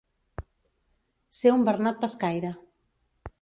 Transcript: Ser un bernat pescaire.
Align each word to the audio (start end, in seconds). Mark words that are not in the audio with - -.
Ser 1.41 1.51
un 1.59 1.67
bernat 1.67 2.01
pescaire. 2.07 2.53